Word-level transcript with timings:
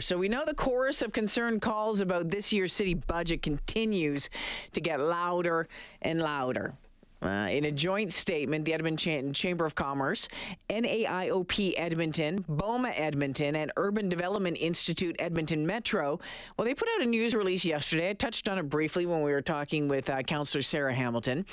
So 0.00 0.16
we 0.16 0.28
know 0.28 0.44
the 0.44 0.54
chorus 0.54 1.02
of 1.02 1.12
concerned 1.12 1.60
calls 1.60 1.98
about 1.98 2.28
this 2.28 2.52
year's 2.52 2.72
city 2.72 2.94
budget 2.94 3.42
continues 3.42 4.30
to 4.72 4.80
get 4.80 5.00
louder 5.00 5.66
and 6.00 6.22
louder. 6.22 6.74
Uh, 7.20 7.48
in 7.50 7.64
a 7.64 7.72
joint 7.72 8.12
statement, 8.12 8.64
the 8.64 8.72
Edmonton 8.72 9.32
Chamber 9.32 9.66
of 9.66 9.74
Commerce, 9.74 10.28
NAIOP 10.70 11.74
Edmonton, 11.76 12.44
BOMA 12.48 12.92
Edmonton, 12.94 13.56
and 13.56 13.72
Urban 13.76 14.08
Development 14.08 14.56
Institute 14.60 15.16
Edmonton 15.18 15.66
Metro, 15.66 16.20
well, 16.56 16.64
they 16.64 16.74
put 16.74 16.88
out 16.94 17.02
a 17.02 17.06
news 17.06 17.34
release 17.34 17.64
yesterday. 17.64 18.10
I 18.10 18.12
touched 18.12 18.48
on 18.48 18.56
it 18.56 18.70
briefly 18.70 19.04
when 19.04 19.24
we 19.24 19.32
were 19.32 19.42
talking 19.42 19.88
with 19.88 20.08
uh, 20.10 20.22
Councillor 20.22 20.62
Sarah 20.62 20.94
Hamilton. 20.94 21.44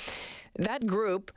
That 0.54 0.86
group 0.86 1.32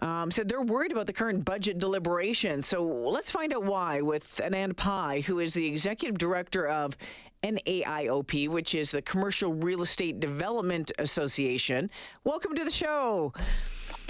um, 0.00 0.30
said 0.30 0.48
they're 0.48 0.62
worried 0.62 0.92
about 0.92 1.06
the 1.06 1.12
current 1.12 1.44
budget 1.44 1.78
deliberations. 1.78 2.66
So 2.66 2.84
let's 2.84 3.30
find 3.30 3.52
out 3.52 3.64
why 3.64 4.00
with 4.00 4.40
Anand 4.42 4.76
Pai, 4.76 5.20
who 5.20 5.38
is 5.38 5.54
the 5.54 5.66
executive 5.66 6.18
director 6.18 6.66
of 6.66 6.96
NAIOP, 7.42 8.48
which 8.48 8.74
is 8.74 8.90
the 8.90 9.02
Commercial 9.02 9.52
Real 9.52 9.82
Estate 9.82 10.20
Development 10.20 10.90
Association. 10.98 11.90
Welcome 12.24 12.54
to 12.54 12.64
the 12.64 12.70
show. 12.70 13.32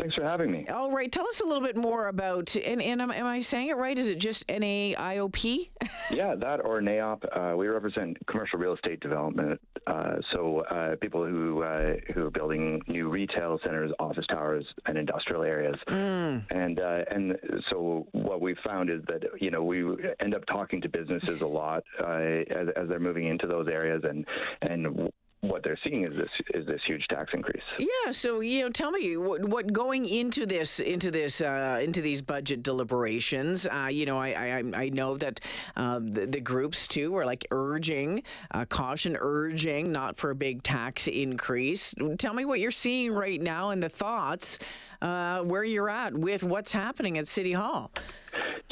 Thanks 0.03 0.17
for 0.17 0.25
having 0.25 0.51
me. 0.51 0.67
All 0.67 0.91
right, 0.91 1.11
tell 1.13 1.29
us 1.29 1.41
a 1.41 1.45
little 1.45 1.63
bit 1.63 1.77
more 1.77 2.09
about, 2.09 2.57
and, 2.57 2.83
and 2.83 3.01
am, 3.01 3.13
am 3.13 3.25
I 3.25 3.39
saying 3.39 3.69
it 3.69 3.77
right? 3.77 3.97
Is 3.97 4.09
it 4.09 4.19
just 4.19 4.45
NAIOP? 4.49 5.71
yeah, 6.11 6.35
that 6.35 6.57
or 6.65 6.81
NAIOP. 6.81 7.23
Uh, 7.31 7.57
we 7.57 7.69
represent 7.69 8.17
commercial 8.27 8.59
real 8.59 8.75
estate 8.75 8.99
development. 8.99 9.61
Uh, 9.87 10.17
so 10.33 10.65
uh, 10.73 10.97
people 10.97 11.25
who 11.25 11.63
uh, 11.63 11.95
who 12.15 12.27
are 12.27 12.31
building 12.33 12.83
new 12.89 13.11
retail 13.11 13.61
centers, 13.63 13.93
office 14.01 14.27
towers, 14.29 14.67
and 14.87 14.99
industrial 14.99 15.45
areas. 15.45 15.77
Mm. 15.87 16.47
And 16.51 16.81
uh, 16.81 17.05
and 17.09 17.39
so 17.71 18.09
what 18.11 18.41
we 18.41 18.57
found 18.65 18.91
is 18.91 19.03
that 19.07 19.23
you 19.41 19.53
know 19.53 19.63
we 19.63 19.85
end 20.19 20.35
up 20.35 20.45
talking 20.47 20.81
to 20.81 20.89
businesses 20.89 21.43
a 21.43 21.47
lot 21.47 21.85
uh, 22.03 22.43
as, 22.51 22.67
as 22.75 22.89
they're 22.89 22.99
moving 22.99 23.29
into 23.29 23.47
those 23.47 23.69
areas, 23.69 24.03
and 24.03 24.27
and 24.63 25.13
what 25.43 25.65
they're 25.65 25.79
seeing 25.83 26.05
is 26.05 26.17
this 26.17 26.31
is 26.55 26.67
this 26.67 26.81
huge 26.87 27.07
tax 27.09 27.33
increase. 27.35 27.63
Yeah. 27.79 28.13
So 28.13 28.41
you 28.41 28.63
know, 28.63 28.71
tell 28.71 28.93
me 28.93 29.17
what, 29.17 29.45
what 29.45 29.73
going 29.73 30.09
into 30.09 30.47
this 30.47 30.79
into 30.79 31.11
this 31.11 31.41
uh, 31.41 31.81
into 31.83 32.01
these 32.01 32.23
budget 32.23 32.63
deliberations. 32.63 33.67
Uh, 33.67 33.89
you 33.91 34.07
know, 34.07 34.19
I 34.19 34.29
I, 34.29 34.83
I 34.85 34.89
know 34.91 35.17
that 35.17 35.41
uh, 35.77 35.99
the, 35.99 36.27
the, 36.27 36.41
groups 36.41 36.87
too 36.87 37.17
are 37.17 37.27
like 37.27 37.45
urging 37.51 38.23
uh, 38.53 38.65
caution, 38.67 39.17
urging 39.19 39.91
not 39.91 40.17
for 40.17 40.31
a 40.31 40.35
big 40.35 40.63
tax 40.63 41.09
increase. 41.09 41.93
Tell 42.19 42.35
me 42.35 42.45
what 42.45 42.61
you're 42.61 42.71
seeing 42.71 43.13
right 43.13 43.41
now 43.41 43.71
and 43.71 43.83
the 43.83 43.89
thoughts 43.89 44.61
uh, 45.03 45.41
where 45.41 45.65
you're 45.65 45.91
at 45.91 46.15
with 46.15 46.45
what's 46.45 46.71
happening 46.71 47.19
at 47.19 47.27
City 47.27 47.53
Hall. 47.53 47.91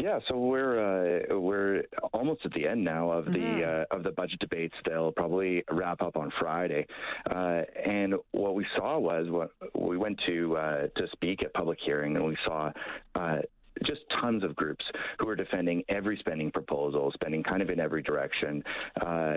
Yeah, 0.00 0.18
so 0.28 0.38
we're 0.38 0.78
uh, 0.80 1.38
we're 1.38 1.82
almost 2.14 2.40
at 2.46 2.52
the 2.54 2.66
end 2.66 2.82
now 2.82 3.10
of 3.10 3.26
mm-hmm. 3.26 3.58
the 3.58 3.68
uh, 3.68 3.84
of 3.90 4.02
the 4.02 4.12
budget 4.12 4.38
debates. 4.38 4.74
They'll 4.86 5.12
probably 5.12 5.62
wrap 5.70 6.00
up 6.00 6.16
on 6.16 6.32
Friday, 6.40 6.86
uh, 7.30 7.62
and 7.84 8.14
what 8.30 8.54
we 8.54 8.64
saw 8.76 8.98
was 8.98 9.26
what 9.28 9.50
we 9.78 9.98
went 9.98 10.18
to 10.26 10.56
uh, 10.56 10.86
to 10.96 11.06
speak 11.12 11.42
at 11.42 11.52
public 11.52 11.78
hearing, 11.84 12.16
and 12.16 12.24
we 12.24 12.36
saw 12.46 12.72
uh, 13.14 13.38
just 13.84 14.00
tons 14.20 14.42
of 14.42 14.56
groups 14.56 14.84
who 15.18 15.28
are 15.28 15.36
defending 15.36 15.82
every 15.88 16.16
spending 16.18 16.50
proposal, 16.50 17.10
spending 17.12 17.42
kind 17.42 17.60
of 17.60 17.70
in 17.70 17.78
every 17.78 18.02
direction. 18.02 18.62
Uh, 19.00 19.04
uh, 19.06 19.36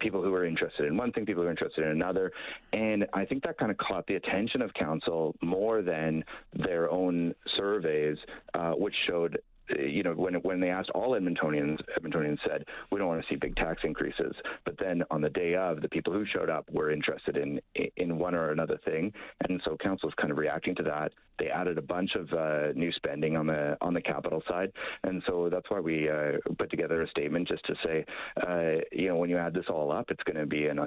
people 0.00 0.22
who 0.22 0.32
are 0.34 0.44
interested 0.44 0.86
in 0.86 0.96
one 0.96 1.12
thing, 1.12 1.26
people 1.26 1.42
who 1.42 1.48
are 1.48 1.52
interested 1.52 1.84
in 1.84 1.90
another. 1.90 2.32
And 2.72 3.06
I 3.12 3.24
think 3.24 3.42
that 3.44 3.58
kind 3.58 3.70
of 3.70 3.78
caught 3.78 4.06
the 4.06 4.16
attention 4.16 4.62
of 4.62 4.72
council 4.74 5.34
more 5.42 5.82
than 5.82 6.24
their 6.52 6.90
own 6.90 7.34
surveys, 7.56 8.16
uh, 8.54 8.72
which 8.72 8.96
showed 9.06 9.38
Uh, 9.78 9.82
you 9.82 10.02
know, 10.02 10.12
when 10.12 10.34
when 10.34 10.60
they 10.60 10.70
asked 10.70 10.90
all 10.90 11.12
Edmontonians, 11.12 11.78
Edmontonians 11.98 12.38
said 12.46 12.64
we 12.90 12.98
don't 12.98 13.08
want 13.08 13.22
to 13.22 13.28
see 13.28 13.36
big 13.36 13.56
tax 13.56 13.82
increases. 13.84 14.34
But 14.64 14.76
then 14.78 15.02
on 15.10 15.20
the 15.20 15.30
day 15.30 15.54
of, 15.54 15.80
the 15.80 15.88
people 15.88 16.12
who 16.12 16.24
showed 16.26 16.50
up 16.50 16.68
were 16.70 16.90
interested 16.90 17.36
in 17.36 17.60
in 17.96 18.18
one 18.18 18.34
or 18.34 18.50
another 18.50 18.78
thing, 18.84 19.12
and 19.48 19.60
so 19.64 19.76
council's 19.82 20.14
kind 20.20 20.30
of 20.30 20.38
reacting 20.38 20.74
to 20.76 20.82
that. 20.84 21.12
They 21.40 21.48
added 21.48 21.78
a 21.78 21.82
bunch 21.82 22.14
of 22.14 22.32
uh, 22.32 22.72
new 22.74 22.92
spending 22.92 23.36
on 23.36 23.46
the 23.46 23.76
on 23.80 23.94
the 23.94 24.02
capital 24.02 24.42
side, 24.46 24.70
and 25.04 25.22
so 25.26 25.48
that's 25.50 25.68
why 25.68 25.80
we 25.80 26.08
uh, 26.08 26.32
put 26.58 26.70
together 26.70 27.02
a 27.02 27.08
statement 27.08 27.48
just 27.48 27.64
to 27.66 27.74
say, 27.84 28.04
uh, 28.46 28.82
you 28.92 29.08
know, 29.08 29.16
when 29.16 29.30
you 29.30 29.38
add 29.38 29.54
this 29.54 29.66
all 29.68 29.90
up, 29.90 30.10
it's 30.10 30.22
going 30.24 30.36
to 30.36 30.46
be 30.46 30.66
an 30.66 30.86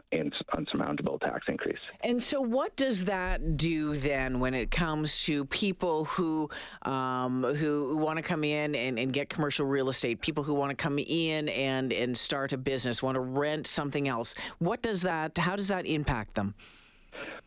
unsurmountable 0.55 1.19
tax 1.19 1.45
increase. 1.47 1.79
And 2.01 2.22
so, 2.22 2.39
what 2.39 2.75
does 2.75 3.05
that 3.05 3.57
do 3.57 3.95
then 3.95 4.39
when 4.39 4.53
it 4.53 4.72
comes 4.72 5.23
to 5.25 5.45
people 5.45 6.05
who 6.05 6.50
um, 6.83 7.44
who 7.44 7.97
want 7.97 8.17
to 8.17 8.23
come 8.23 8.44
in 8.44 8.75
and, 8.75 9.00
and 9.00 9.11
get 9.11 9.29
commercial 9.29 9.66
real 9.66 9.89
estate, 9.89 10.22
people 10.22 10.44
who 10.44 10.53
want 10.53 10.69
to 10.69 10.75
come 10.75 11.00
in 11.00 11.50
and, 11.50 11.91
and 11.91 12.17
start 12.17 12.53
a 12.53 12.57
business, 12.57 13.01
want 13.01 13.16
to 13.16 13.22
rent 13.22 13.67
something 13.67 14.07
else. 14.07 14.35
What 14.59 14.81
does 14.81 15.01
that, 15.01 15.38
how 15.38 15.56
does 15.56 15.67
that 15.69 15.85
impact 15.85 16.35
them? 16.35 16.56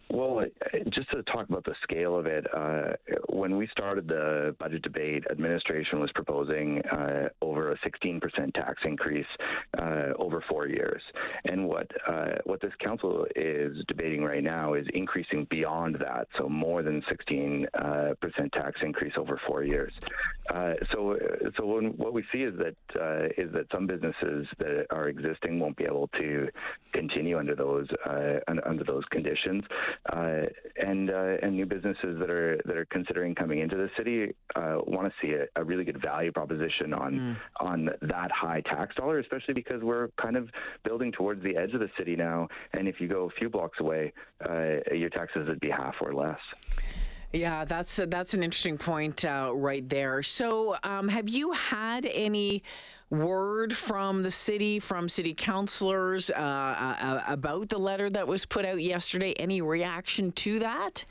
Well, 0.09 0.45
just 0.91 1.11
to 1.11 1.23
talk 1.25 1.49
about 1.49 1.65
the 1.65 1.75
scale 1.83 2.17
of 2.17 2.27
it, 2.27 2.47
uh, 2.57 2.93
when 3.29 3.57
we 3.57 3.67
started 3.73 4.07
the 4.07 4.55
budget 4.59 4.83
debate, 4.83 5.25
administration 5.31 5.99
was 5.99 6.13
proposing 6.15 6.81
uh, 6.83 7.29
over 7.43 7.73
a 7.73 7.79
16% 7.79 8.55
tax 8.55 8.83
increase 8.85 9.27
uh, 9.79 10.13
over 10.17 10.45
four 10.49 10.69
years. 10.69 11.03
And 11.45 11.67
what 11.67 11.91
uh, 12.07 12.37
what 12.45 12.61
this 12.61 12.73
council 12.79 13.27
is 13.35 13.77
debating 13.89 14.23
right 14.23 14.45
now 14.45 14.75
is 14.75 14.87
increasing 14.95 15.47
beyond 15.51 15.97
that, 15.97 16.29
so 16.39 16.49
more 16.49 16.85
than 16.85 17.03
16% 17.11 17.67
uh, 17.75 18.15
tax 18.53 18.81
increase 18.83 19.15
over 19.17 19.41
four 19.47 19.65
years. 19.65 19.93
Uh, 20.55 20.75
so, 20.93 21.19
so 21.57 21.67
when, 21.67 21.87
what 21.97 22.13
we 22.13 22.25
see 22.33 22.43
is 22.43 22.55
that 22.59 22.77
is 23.37 23.53
that 23.53 23.67
some 23.73 23.89
businesses 23.89 24.47
that 24.59 24.87
are 24.91 25.09
existing 25.09 25.59
won't 25.59 25.77
be 25.77 25.85
able 25.85 26.09
to 26.19 26.49
continue 26.93 27.39
under 27.39 27.57
those 27.57 27.89
under 28.65 28.85
those 28.85 29.05
conditions 29.11 29.63
uh, 29.67 29.87
and 30.77 31.11
uh, 31.11 31.37
and 31.43 31.55
new 31.55 31.67
businesses 31.67 32.19
that 32.19 32.31
are 32.31 32.61
that 32.65 32.77
are 32.77 32.87
considering 32.87 33.35
coming 33.35 33.61
into 33.61 33.77
the 33.77 33.91
city 33.97 34.35
uh, 34.55 34.79
want 34.87 35.13
to 35.13 35.27
see 35.27 35.35
a, 35.35 35.47
a, 35.61 35.65
really 35.65 35.85
good 35.85 36.01
value 36.01 36.33
proposition 36.33 36.93
on 36.93 37.13
mm. 37.15 37.37
on 37.61 37.91
that 38.03 38.31
high 38.31 38.61
tax 38.63 38.95
dollar, 38.97 39.19
especially 39.19 39.55
because 39.55 39.83
we're 39.83 40.09
kind 40.21 40.37
of 40.37 40.49
building 40.85 41.13
towards 41.13 41.43
the 41.43 41.57
edge 41.57 41.73
of 41.75 41.81
the 41.81 41.91
city 41.99 42.17
now. 42.17 42.49
And 42.73 42.89
if 42.89 43.01
you 43.01 43.09
go 43.09 43.25
a 43.25 43.31
few 43.31 43.49
blocks 43.49 43.81
away, 43.81 44.13
uh, 44.49 44.95
your 44.95 45.11
taxes 45.11 45.49
would 45.49 45.61
be 45.61 45.71
half 45.71 45.95
or 46.01 46.15
less. 46.15 46.39
Yeah, 47.33 47.65
that's 47.65 48.01
that's 48.09 48.35
an 48.35 48.43
interesting 48.43 48.79
point 48.79 49.25
uh, 49.25 49.51
right 49.55 49.87
there. 49.89 50.23
So, 50.23 50.77
um, 50.83 51.09
have 51.09 51.29
you 51.29 51.53
had 51.53 52.07
any? 52.07 52.63
Word 53.11 53.73
from 53.73 54.23
the 54.23 54.31
city, 54.31 54.79
from 54.79 55.09
city 55.09 55.35
councilors 55.35 56.31
uh, 56.31 56.35
uh, 56.35 57.23
about 57.29 57.69
the 57.69 57.79
letter 57.79 58.11
that 58.11 58.27
was 58.27 58.47
put 58.47 58.65
out 58.65 58.81
yesterday? 58.81 59.33
Any 59.39 59.61
reaction 59.61 60.33
to 60.33 60.59
that? 60.61 61.05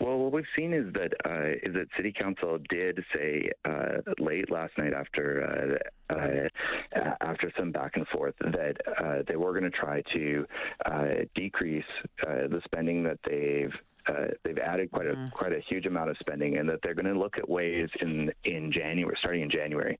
Well, 0.00 0.18
what 0.18 0.32
we've 0.32 0.44
seen 0.54 0.74
is 0.74 0.92
that 0.92 1.12
uh, 1.24 1.56
is 1.62 1.74
that 1.74 1.86
City 1.96 2.12
Council 2.12 2.58
did 2.68 3.02
say 3.14 3.50
uh, 3.64 4.02
late 4.18 4.50
last 4.50 4.76
night 4.76 4.92
after 4.92 5.80
uh, 6.10 6.14
uh 6.14 7.10
after 7.22 7.50
some 7.58 7.72
back 7.72 7.92
and 7.94 8.06
forth 8.08 8.34
that 8.40 8.76
uh, 9.02 9.22
they 9.26 9.36
were 9.36 9.58
going 9.58 9.70
to 9.70 9.70
try 9.70 10.02
to 10.12 10.46
uh, 10.84 11.08
decrease 11.34 11.84
the 12.22 12.60
spending 12.66 13.04
that 13.04 13.18
they've 13.26 13.72
uh, 14.08 14.28
they've 14.44 14.58
added 14.58 14.90
quite 14.90 15.06
a 15.06 15.14
mm. 15.14 15.30
quite 15.32 15.52
a 15.52 15.60
huge 15.68 15.86
amount 15.86 16.10
of 16.10 16.16
spending, 16.18 16.58
and 16.58 16.68
that 16.68 16.78
they're 16.82 16.94
going 16.94 17.12
to 17.12 17.18
look 17.18 17.38
at 17.38 17.48
ways 17.48 17.88
in 18.00 18.30
in 18.44 18.70
January, 18.72 19.16
starting 19.18 19.42
in 19.42 19.50
January, 19.50 19.98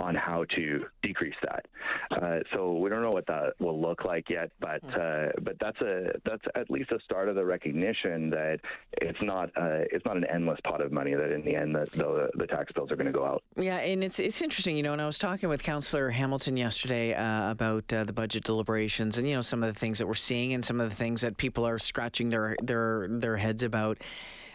on 0.00 0.14
how 0.14 0.44
to 0.56 0.84
decrease 1.02 1.34
that. 1.42 1.66
Uh, 2.10 2.40
so 2.54 2.78
we 2.78 2.90
don't 2.90 3.02
know 3.02 3.10
what 3.10 3.26
that 3.26 3.54
will 3.58 3.80
look 3.80 4.04
like 4.04 4.28
yet, 4.28 4.50
but 4.60 4.82
hmm. 4.82 4.90
uh, 5.00 5.26
but 5.42 5.56
that's 5.60 5.80
a 5.80 6.12
that's 6.24 6.44
at 6.54 6.70
least 6.70 6.90
a 6.92 6.98
start 7.00 7.28
of 7.28 7.34
the 7.34 7.44
recognition 7.44 8.30
that 8.30 8.60
it's 9.00 9.18
not 9.22 9.48
uh, 9.56 9.84
it's 9.92 10.04
not 10.04 10.16
an 10.16 10.24
endless 10.32 10.58
pot 10.64 10.80
of 10.80 10.92
money. 10.92 11.14
That 11.14 11.32
in 11.32 11.44
the 11.44 11.54
end, 11.54 11.74
that 11.74 11.90
the, 11.92 12.30
the 12.34 12.46
tax 12.46 12.72
bills 12.72 12.90
are 12.90 12.96
going 12.96 13.06
to 13.06 13.12
go 13.12 13.24
out. 13.24 13.42
Yeah, 13.56 13.78
and 13.78 14.02
it's 14.02 14.18
it's 14.18 14.42
interesting, 14.42 14.76
you 14.76 14.82
know. 14.82 14.92
And 14.92 15.02
I 15.02 15.06
was 15.06 15.18
talking 15.18 15.48
with 15.48 15.62
Councillor 15.62 16.10
Hamilton 16.10 16.56
yesterday 16.56 17.14
uh, 17.14 17.50
about 17.50 17.92
uh, 17.92 18.04
the 18.04 18.12
budget 18.12 18.44
deliberations, 18.44 19.18
and 19.18 19.28
you 19.28 19.34
know 19.34 19.42
some 19.42 19.62
of 19.62 19.72
the 19.72 19.78
things 19.78 19.98
that 19.98 20.06
we're 20.06 20.14
seeing, 20.14 20.52
and 20.52 20.64
some 20.64 20.80
of 20.80 20.88
the 20.88 20.96
things 20.96 21.20
that 21.22 21.36
people 21.36 21.66
are 21.66 21.78
scratching 21.78 22.28
their 22.30 22.56
their 22.62 23.06
their 23.08 23.36
heads 23.36 23.62
about 23.62 23.98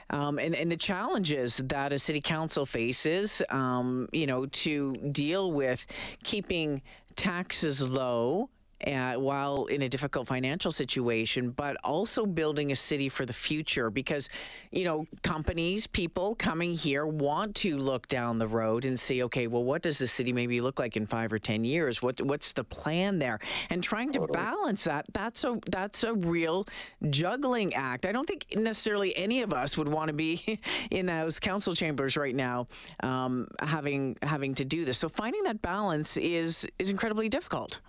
um, 0.09 0.39
and, 0.39 0.55
and 0.55 0.71
the 0.71 0.77
challenges 0.77 1.57
that 1.57 1.93
a 1.93 1.99
city 1.99 2.21
council 2.21 2.65
faces, 2.65 3.41
um, 3.49 4.07
you 4.11 4.25
know, 4.25 4.45
to 4.47 4.93
deal 5.11 5.51
with 5.51 5.85
keeping 6.23 6.81
taxes 7.15 7.87
low 7.87 8.49
uh, 8.87 9.13
while 9.13 9.65
in 9.65 9.81
a 9.83 9.89
difficult 9.89 10.27
financial 10.27 10.71
situation, 10.71 11.51
but 11.51 11.77
also 11.83 12.25
building 12.25 12.71
a 12.71 12.75
city 12.75 13.09
for 13.09 13.25
the 13.25 13.33
future 13.33 13.89
because, 13.89 14.29
you 14.71 14.83
know, 14.83 15.05
companies, 15.21 15.87
people 15.87 16.35
coming 16.35 16.73
here 16.73 17.05
want 17.05 17.55
to 17.55 17.77
look 17.77 18.07
down 18.07 18.39
the 18.39 18.47
road 18.47 18.85
and 18.85 18.99
see, 18.99 19.23
okay, 19.23 19.47
well, 19.47 19.63
what 19.63 19.81
does 19.81 19.97
the 19.97 20.07
city 20.07 20.33
maybe 20.33 20.61
look 20.61 20.79
like 20.79 20.97
in 20.97 21.05
five 21.05 21.31
or 21.31 21.39
ten 21.39 21.63
years? 21.63 22.01
What 22.01 22.21
what's 22.21 22.53
the 22.53 22.63
plan 22.63 23.19
there? 23.19 23.39
And 23.69 23.83
trying 23.83 24.11
to 24.13 24.27
balance 24.27 24.83
that 24.85 25.05
that's 25.13 25.43
a 25.43 25.59
that's 25.69 26.03
a 26.03 26.13
real 26.13 26.65
juggling 27.09 27.73
act. 27.73 28.05
I 28.05 28.11
don't 28.11 28.27
think 28.27 28.45
necessarily 28.55 29.15
any 29.15 29.41
of 29.41 29.53
us 29.53 29.77
would 29.77 29.87
want 29.87 30.09
to 30.09 30.13
be 30.13 30.59
in 30.91 31.05
those 31.05 31.39
council 31.39 31.73
chambers 31.73 32.17
right 32.17 32.35
now, 32.35 32.67
um, 33.01 33.47
having 33.59 34.17
having 34.21 34.55
to 34.55 34.65
do 34.65 34.85
this. 34.85 34.97
So 34.97 35.09
finding 35.09 35.43
that 35.43 35.61
balance 35.61 36.17
is 36.17 36.67
is 36.79 36.89
incredibly 36.89 37.29
difficult. 37.29 37.79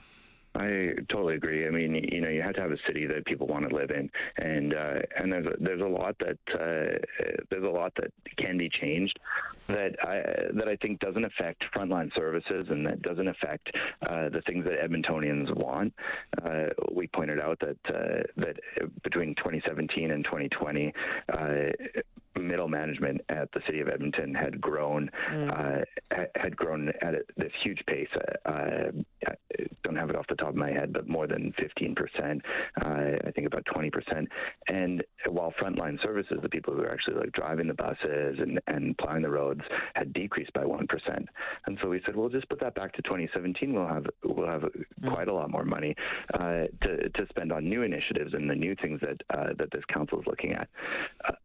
I 0.56 0.94
totally 1.10 1.34
agree. 1.34 1.66
I 1.66 1.70
mean, 1.70 1.94
you 1.94 2.20
know, 2.20 2.28
you 2.28 2.40
have 2.42 2.54
to 2.54 2.60
have 2.60 2.70
a 2.70 2.78
city 2.86 3.06
that 3.06 3.24
people 3.26 3.46
want 3.46 3.68
to 3.68 3.74
live 3.74 3.90
in, 3.90 4.08
and 4.38 4.72
uh, 4.72 5.00
and 5.16 5.32
there's 5.32 5.46
a, 5.46 5.56
there's 5.58 5.80
a 5.80 5.86
lot 5.86 6.16
that 6.20 6.38
uh, 6.54 6.98
there's 7.50 7.64
a 7.64 7.68
lot 7.68 7.92
that 7.96 8.12
can 8.36 8.56
be 8.56 8.68
changed 8.68 9.18
that 9.68 9.96
I 10.02 10.52
that 10.54 10.68
I 10.68 10.76
think 10.76 11.00
doesn't 11.00 11.24
affect 11.24 11.64
frontline 11.74 12.14
services 12.14 12.66
and 12.68 12.86
that 12.86 13.02
doesn't 13.02 13.26
affect 13.26 13.70
uh, 14.08 14.28
the 14.28 14.42
things 14.46 14.64
that 14.64 14.74
Edmontonians 14.78 15.54
want. 15.56 15.92
Uh, 16.44 16.66
we 16.92 17.08
pointed 17.08 17.40
out 17.40 17.58
that 17.60 17.78
uh, 17.88 18.22
that 18.36 18.56
between 19.02 19.34
2017 19.36 20.10
and 20.10 20.24
2020 20.24 20.92
middle 22.36 22.68
management 22.68 23.20
at 23.28 23.50
the 23.52 23.60
city 23.66 23.80
of 23.80 23.88
Edmonton 23.88 24.34
had 24.34 24.60
grown 24.60 25.10
mm. 25.30 25.82
uh, 26.10 26.24
had 26.34 26.56
grown 26.56 26.90
at 27.00 27.14
a, 27.14 27.20
this 27.36 27.52
huge 27.62 27.82
pace. 27.86 28.08
Uh, 28.44 28.90
don't 29.94 30.00
have 30.00 30.11
it 30.11 30.17
off 30.17 30.26
the 30.29 30.35
top 30.35 30.50
of 30.50 30.56
my 30.56 30.70
head, 30.70 30.93
but 30.93 31.08
more 31.08 31.26
than 31.26 31.52
15 31.58 31.94
percent. 31.94 32.43
Uh, 32.85 33.17
I 33.26 33.31
think 33.35 33.46
about 33.46 33.64
20 33.73 33.91
percent. 33.91 34.29
And 34.69 35.02
while 35.29 35.52
frontline 35.61 36.02
services, 36.02 36.38
the 36.43 36.49
people 36.49 36.75
who 36.75 36.82
are 36.82 36.93
actually 36.93 37.17
like 37.17 37.32
driving 37.32 37.69
the 37.69 37.75
buses 37.75 38.38
and 38.38 38.61
and 38.67 38.96
plowing 38.99 39.23
the 39.23 39.31
roads, 39.31 39.61
had 39.94 40.12
decreased 40.12 40.52
by 40.52 40.64
one 40.64 40.87
percent. 40.87 41.29
And 41.67 41.79
so 41.82 41.88
we 41.88 42.00
said, 42.05 42.17
well, 42.17 42.29
just 42.29 42.49
put 42.49 42.61
that 42.61 42.75
back 42.75 42.93
to 42.94 43.02
2017. 43.02 43.73
We'll 43.73 43.87
have 43.87 44.06
we'll 44.25 44.49
have 44.49 44.62
mm. 44.62 44.85
quite 45.06 45.29
a 45.29 45.32
lot 45.32 45.50
more 45.50 45.64
money 45.64 45.94
uh, 46.35 46.64
to 46.82 47.08
to 47.08 47.26
spend 47.31 47.52
on 47.52 47.69
new 47.69 47.82
initiatives 47.82 48.35
and 48.35 48.50
the 48.50 48.55
new 48.55 48.75
things 48.82 49.00
that 49.00 49.20
uh, 49.37 49.52
that 49.58 49.70
this 49.73 49.85
council 49.93 50.20
is 50.20 50.26
looking 50.26 50.52
at. 50.52 50.69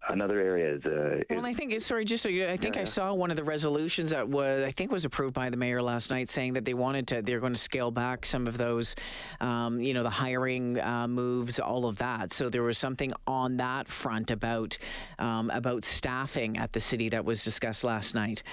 another 0.10 0.40
area 0.40 0.76
is 0.76 0.86
uh, 0.86 1.24
well, 1.30 1.46
I 1.46 1.54
think 1.54 1.80
sorry, 1.82 2.06
just 2.06 2.24
so 2.24 2.30
you, 2.30 2.48
I 2.48 2.58
think 2.58 2.76
yeah, 2.76 2.82
I 2.82 2.86
saw 2.86 3.14
one 3.14 3.30
of 3.32 3.38
the 3.38 3.44
resolutions 3.44 4.12
that 4.12 4.28
was 4.28 4.64
I 4.64 4.72
think 4.72 4.92
was 4.92 5.06
approved 5.06 5.34
by 5.34 5.50
the 5.50 5.58
mayor 5.58 5.82
last 5.82 6.10
night, 6.10 6.30
saying 6.30 6.54
that 6.54 6.66
they 6.66 6.74
wanted 6.74 7.08
to 7.08 7.22
they're 7.22 7.40
going 7.40 7.54
to 7.54 7.60
scale 7.60 7.92
back 7.92 8.26
some 8.26 8.39
of 8.48 8.58
those, 8.58 8.96
um, 9.42 9.80
you 9.80 9.94
know, 9.94 10.04
the 10.04 10.10
hiring 10.10 10.80
uh, 10.80 11.08
moves, 11.08 11.60
all 11.60 11.86
of 11.86 11.98
that. 11.98 12.32
So 12.32 12.50
there 12.50 12.64
was 12.64 12.78
something 12.78 13.12
on 13.28 13.58
that 13.58 13.88
front 13.88 14.32
about 14.32 14.78
um, 15.18 15.50
about 15.50 15.84
staffing 15.84 16.58
at 16.58 16.74
the 16.74 16.80
city 16.80 17.10
that 17.10 17.26
was 17.26 17.44
discussed 17.44 17.84
last 17.84 18.16
night. 18.16 18.44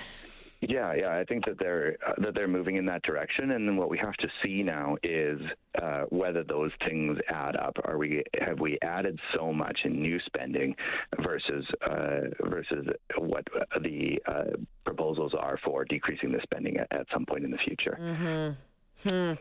Yeah, 0.63 0.95
yeah, 0.95 1.19
I 1.19 1.25
think 1.25 1.45
that 1.45 1.59
they're 1.59 1.97
uh, 2.07 2.13
that 2.19 2.35
they're 2.35 2.49
moving 2.49 2.77
in 2.77 2.87
that 2.87 3.03
direction, 3.03 3.51
and 3.51 3.69
then 3.69 3.77
what 3.77 3.91
we 3.91 3.99
have 3.99 4.15
to 4.15 4.29
see 4.43 4.63
now 4.63 4.97
is 5.03 5.39
uh, 5.81 6.05
whether 6.09 6.43
those 6.45 6.71
things 6.89 7.19
add 7.29 7.57
up. 7.57 7.77
Are 7.85 7.99
we 7.99 8.23
have 8.41 8.59
we 8.59 8.79
added 8.81 9.21
so 9.37 9.53
much 9.53 9.79
in 9.85 10.01
new 10.01 10.19
spending 10.25 10.75
versus 11.23 11.67
uh, 11.89 12.49
versus 12.49 12.87
what 13.19 13.47
the 13.83 14.19
uh, 14.27 14.57
proposals 14.85 15.35
are 15.39 15.59
for 15.63 15.85
decreasing 15.85 16.33
the 16.33 16.41
spending 16.43 16.79
at, 16.79 16.89
at 16.91 17.07
some 17.13 17.27
point 17.27 17.45
in 17.45 17.51
the 17.51 17.59
future? 17.59 17.99
Mm-hmm. 18.01 18.53
Hmm. 19.07 19.35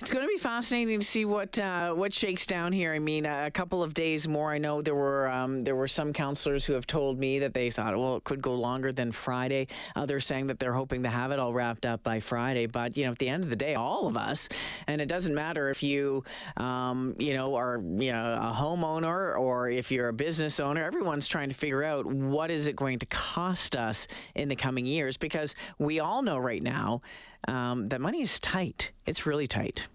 It's 0.00 0.10
going 0.10 0.24
to 0.24 0.28
be 0.28 0.36
fascinating 0.36 0.98
to 0.98 1.06
see 1.06 1.24
what 1.24 1.56
uh, 1.56 1.94
what 1.94 2.12
shakes 2.12 2.44
down 2.44 2.72
here. 2.72 2.92
I 2.92 2.98
mean, 2.98 3.24
a 3.24 3.52
couple 3.52 3.80
of 3.80 3.94
days 3.94 4.26
more. 4.26 4.50
I 4.50 4.58
know 4.58 4.82
there 4.82 4.96
were 4.96 5.28
um, 5.30 5.60
there 5.60 5.76
were 5.76 5.86
some 5.86 6.12
councillors 6.12 6.64
who 6.64 6.72
have 6.72 6.88
told 6.88 7.20
me 7.20 7.38
that 7.38 7.54
they 7.54 7.70
thought, 7.70 7.96
well, 7.96 8.16
it 8.16 8.24
could 8.24 8.42
go 8.42 8.56
longer 8.56 8.90
than 8.90 9.12
Friday. 9.12 9.68
Others 9.94 10.26
saying 10.26 10.48
that 10.48 10.58
they're 10.58 10.72
hoping 10.72 11.04
to 11.04 11.08
have 11.08 11.30
it 11.30 11.38
all 11.38 11.52
wrapped 11.52 11.86
up 11.86 12.02
by 12.02 12.18
Friday. 12.18 12.66
But 12.66 12.96
you 12.96 13.04
know, 13.04 13.12
at 13.12 13.18
the 13.18 13.28
end 13.28 13.44
of 13.44 13.50
the 13.50 13.54
day, 13.54 13.76
all 13.76 14.08
of 14.08 14.16
us, 14.16 14.48
and 14.88 15.00
it 15.00 15.06
doesn't 15.06 15.36
matter 15.36 15.70
if 15.70 15.84
you 15.84 16.24
um, 16.56 17.14
you 17.16 17.34
know 17.34 17.54
are 17.54 17.80
you 17.80 18.10
know 18.10 18.34
a 18.42 18.52
homeowner 18.52 19.38
or 19.38 19.68
if 19.68 19.92
you're 19.92 20.08
a 20.08 20.12
business 20.12 20.58
owner. 20.58 20.82
Everyone's 20.82 21.28
trying 21.28 21.48
to 21.48 21.54
figure 21.54 21.84
out 21.84 22.06
what 22.06 22.50
is 22.50 22.66
it 22.66 22.74
going 22.74 22.98
to 22.98 23.06
cost 23.06 23.76
us 23.76 24.08
in 24.34 24.48
the 24.48 24.56
coming 24.56 24.84
years 24.84 25.16
because 25.16 25.54
we 25.78 26.00
all 26.00 26.22
know 26.22 26.38
right 26.38 26.62
now 26.62 27.02
um, 27.48 27.88
that 27.88 28.00
money 28.00 28.22
is 28.22 28.38
tight. 28.40 28.92
It's 29.06 29.26
really 29.26 29.46
tight. 29.46 29.88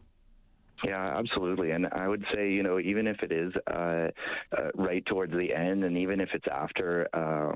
Yeah, 0.83 1.17
absolutely. 1.17 1.71
And 1.71 1.87
I 1.91 2.07
would 2.07 2.23
say, 2.33 2.51
you 2.51 2.61
know, 2.61 2.79
even 2.79 3.07
if 3.07 3.17
it 3.23 3.31
is 3.31 3.51
uh, 3.67 4.09
uh, 4.55 4.69
right 4.75 5.05
towards 5.05 5.33
the 5.33 5.53
end, 5.53 5.83
and 5.83 5.97
even 5.97 6.19
if 6.19 6.29
it's 6.33 6.45
after, 6.51 7.07
um, 7.13 7.55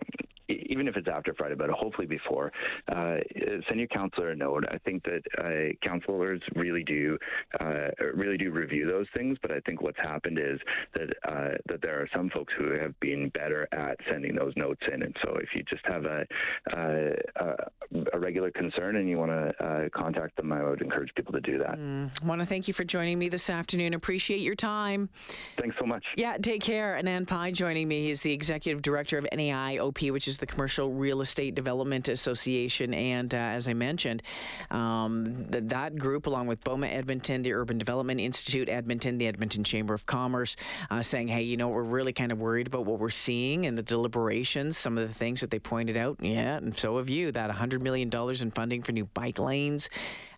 even 0.50 0.88
if 0.88 0.98
it's 0.98 1.08
after 1.08 1.34
Friday, 1.36 1.56
but 1.56 1.70
hopefully 1.70 2.08
before, 2.08 2.52
uh, 2.92 3.18
send 3.68 3.80
your 3.80 3.88
councillor 3.88 4.32
a 4.32 4.36
note. 4.36 4.66
I 4.70 4.80
think 4.80 5.04
that 5.04 5.22
uh, 5.38 5.88
councillors 5.88 6.42
really 6.56 6.84
do, 6.84 7.18
uh, 7.60 7.90
really 8.16 8.38
do 8.38 8.52
review 8.52 8.88
those 8.88 9.06
things. 9.16 9.38
But 9.42 9.52
I 9.52 9.60
think 9.62 9.82
what's 9.82 10.00
happened 10.00 10.40
is 10.40 10.60
that 10.96 11.10
uh, 11.28 11.58
that 11.68 11.82
there 11.82 12.02
are 12.02 12.10
some 12.14 12.30
folks 12.32 12.54
who 12.58 12.72
have 12.72 13.00
been 13.00 13.30
better 13.30 13.68
at 13.72 13.98
sending 14.10 14.36
those 14.36 14.54
notes 14.58 14.82
in. 14.92 15.04
And 15.04 15.16
so, 15.24 15.36
if 15.36 15.50
you 15.56 15.64
just 15.64 15.86
have 15.86 16.06
a 16.06 16.26
a, 16.74 17.14
regular 18.42 18.70
concern 18.70 18.96
and 18.96 19.10
you 19.10 19.18
want 19.18 19.32
to 19.32 19.90
contact 19.94 20.36
them, 20.36 20.52
I 20.52 20.64
would 20.64 20.82
encourage 20.82 21.14
people 21.16 21.34
to 21.34 21.42
do 21.42 21.58
that. 21.60 21.78
Mm. 21.78 22.12
I 22.22 22.26
want 22.26 22.42
to 22.42 22.46
thank 22.46 22.68
you 22.68 22.74
for 22.74 22.84
joining 22.84 23.20
me 23.20 23.30
this 23.30 23.50
afternoon. 23.50 23.94
Appreciate 23.94 24.42
your 24.42 24.56
time. 24.56 25.10
Thanks 25.60 25.76
so 25.80 25.86
much. 25.86 26.04
Yeah, 26.18 26.38
take 26.38 26.62
care. 26.62 27.00
Anand 27.02 27.28
Pai 27.28 27.52
joining 27.52 27.88
me. 27.88 28.08
He's 28.08 28.22
the 28.22 28.32
executive 28.32 28.82
director 28.82 29.18
of 29.18 29.26
NAIOP, 29.32 30.12
which 30.12 30.28
is 30.28 30.38
the 30.38 30.46
Commercial 30.46 30.92
Real 30.92 31.22
Estate 31.22 31.56
Development 31.56 32.08
Association. 32.08 32.94
And 32.94 33.34
uh, 33.34 33.38
as 33.38 33.68
I 33.68 33.74
mentioned, 33.74 34.24
um, 34.70 35.46
th- 35.52 35.66
that 35.66 35.98
group, 35.98 36.28
along 36.28 36.48
with 36.48 36.64
BOMA 36.64 36.88
Edmonton, 36.88 37.42
the 37.42 37.54
Urban 37.54 37.78
Development 37.78 38.20
Institute 38.20 38.70
Edmonton, 38.70 39.18
the 39.18 39.28
Edmonton 39.28 39.64
Chamber 39.64 39.94
of 39.94 40.06
Commerce, 40.06 40.56
uh, 40.90 41.02
saying, 41.02 41.28
hey, 41.28 41.42
you 41.44 41.58
know, 41.58 41.70
we're 41.70 41.84
really 41.84 42.14
kind 42.14 42.32
of 42.32 42.40
worried 42.40 42.68
about 42.68 42.86
what 42.86 43.00
we're 43.00 43.10
seeing 43.10 43.66
in 43.66 43.76
the 43.76 43.84
deliberations, 43.84 44.78
some 44.78 44.98
of 44.98 45.08
the 45.08 45.14
things 45.14 45.42
that 45.42 45.52
they 45.52 45.60
pointed 45.60 45.98
out. 45.98 46.18
Yeah, 46.22 46.58
and 46.58 46.76
so 46.76 46.98
have 46.98 47.10
you. 47.10 47.32
That 47.32 47.52
$100 47.52 47.82
million 47.82 48.10
in 48.39 48.51
funding 48.51 48.83
for 48.83 48.94
new 48.94 49.06
bike 49.06 49.39
lanes, 49.39 49.89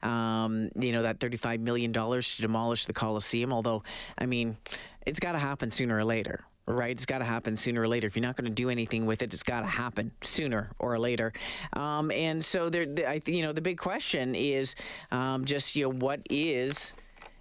um, 0.01 0.69
you 0.79 0.91
know, 0.91 1.03
that 1.03 1.19
$35 1.19 1.59
million 1.59 1.93
to 1.93 2.41
demolish 2.41 2.63
demolish 2.63 2.85
the 2.85 2.93
Coliseum. 2.93 3.53
Although, 3.53 3.83
I 4.17 4.25
mean, 4.25 4.57
it's 5.05 5.19
got 5.19 5.33
to 5.33 5.39
happen 5.39 5.69
sooner 5.71 5.97
or 5.97 6.03
later 6.05 6.45
right? 6.65 6.91
It's 6.91 7.05
got 7.05 7.17
to 7.17 7.25
happen 7.25 7.57
sooner 7.57 7.81
or 7.81 7.89
later. 7.89 8.07
If 8.07 8.15
you're 8.15 8.23
not 8.23 8.37
going 8.37 8.49
to 8.49 8.55
do 8.55 8.69
anything 8.69 9.05
with 9.05 9.21
it, 9.21 9.33
it's 9.33 9.43
got 9.43 9.61
to 9.61 9.67
happen 9.67 10.11
sooner 10.23 10.71
or 10.79 10.97
later. 10.97 11.33
Um, 11.73 12.09
and 12.11 12.43
so 12.43 12.69
there, 12.69 12.85
I, 13.05 13.21
you 13.25 13.41
know, 13.41 13.51
the 13.51 13.59
big 13.59 13.77
question 13.77 14.33
is 14.33 14.73
um, 15.11 15.43
just 15.43 15.75
you 15.75 15.83
know 15.83 15.89
what 15.89 16.21
is 16.29 16.93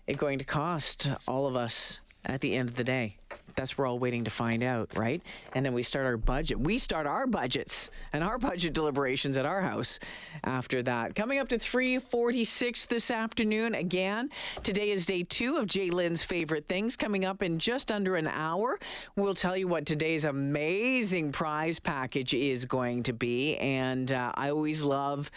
it 0.08 0.18
going 0.18 0.40
to 0.40 0.44
cost 0.44 1.08
all 1.28 1.46
of 1.46 1.54
us 1.54 2.00
at 2.24 2.40
the 2.40 2.54
end 2.54 2.68
of 2.68 2.74
the 2.74 2.82
day? 2.82 3.16
That's 3.54 3.76
we're 3.78 3.86
all 3.86 3.98
waiting 3.98 4.24
to 4.24 4.30
find 4.30 4.62
out, 4.62 4.96
right? 4.96 5.22
And 5.54 5.64
then 5.64 5.72
we 5.72 5.82
start 5.82 6.06
our 6.06 6.16
budget. 6.16 6.58
We 6.58 6.78
start 6.78 7.06
our 7.06 7.26
budgets 7.26 7.90
and 8.12 8.22
our 8.22 8.38
budget 8.38 8.72
deliberations 8.72 9.36
at 9.36 9.46
our 9.46 9.60
house 9.60 9.98
after 10.44 10.82
that. 10.82 11.14
Coming 11.14 11.38
up 11.38 11.48
to 11.48 11.58
346 11.58 12.86
this 12.86 13.10
afternoon 13.10 13.74
again. 13.74 14.30
Today 14.62 14.90
is 14.90 15.06
day 15.06 15.22
two 15.22 15.56
of 15.56 15.66
Jay 15.66 15.90
Lynn's 15.90 16.22
favorite 16.22 16.68
things. 16.68 16.96
Coming 16.96 17.24
up 17.24 17.42
in 17.42 17.58
just 17.58 17.90
under 17.90 18.16
an 18.16 18.26
hour, 18.26 18.78
we'll 19.16 19.34
tell 19.34 19.56
you 19.56 19.68
what 19.68 19.86
today's 19.86 20.24
amazing 20.24 21.32
prize 21.32 21.78
package 21.78 22.34
is 22.34 22.64
going 22.64 23.02
to 23.04 23.12
be. 23.12 23.56
And 23.56 24.10
uh, 24.10 24.32
I 24.34 24.50
always 24.50 24.84
love 24.84 25.30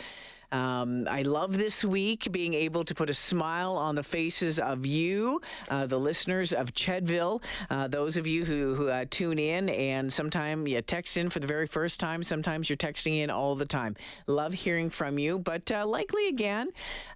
um, 0.56 1.06
I 1.10 1.24
love 1.24 1.58
this 1.58 1.84
week 1.84 2.32
being 2.32 2.54
able 2.54 2.86
to 2.86 2.96
put 2.96 3.10
a 3.10 3.14
smile 3.14 3.74
on 3.74 3.96
the 3.96 4.04
faces 4.04 4.58
of 4.58 4.86
you, 4.86 5.42
uh, 5.70 5.86
the 5.86 6.00
listeners 6.00 6.54
of 6.54 6.74
Chedville, 6.74 7.44
uh, 7.70 7.90
those 7.90 8.16
of 8.16 8.26
you 8.26 8.46
who, 8.46 8.74
who 8.74 8.88
uh, 8.88 9.04
tune 9.10 9.38
in 9.38 9.68
and 9.68 10.12
sometimes 10.12 10.70
you 10.70 10.82
text 10.82 11.18
in 11.18 11.30
for 11.30 11.40
the 11.40 11.48
very 11.48 11.68
first 11.68 12.00
time. 12.00 12.24
Sometimes 12.24 12.70
you're 12.70 12.78
texting 12.78 13.20
in 13.20 13.30
all 13.30 13.56
the 13.56 13.66
time. 13.66 13.98
Love 14.28 14.54
hearing 14.54 14.90
from 14.90 15.20
you, 15.20 15.40
but 15.40 15.70
uh, 15.72 15.86
likely 15.86 16.30
again, 16.30 16.70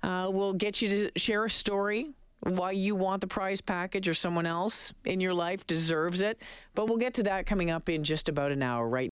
uh, 0.04 0.30
we'll 0.30 0.54
get 0.54 0.82
you 0.82 0.90
to 0.90 1.12
share 1.18 1.46
a 1.46 1.50
story 1.50 2.10
why 2.42 2.72
you 2.72 2.96
want 2.96 3.22
the 3.22 3.28
prize 3.28 3.62
package 3.62 4.08
or 4.08 4.14
someone 4.14 4.46
else 4.46 4.94
in 5.06 5.20
your 5.20 5.34
life 5.34 5.66
deserves 5.68 6.22
it. 6.22 6.42
But 6.74 6.88
we'll 6.88 6.98
get 6.98 7.14
to 7.16 7.24
that 7.24 7.46
coming 7.46 7.70
up 7.70 7.90
in 7.90 8.04
just 8.04 8.30
about 8.30 8.52
an 8.52 8.64
hour 8.64 8.88
right 8.88 9.08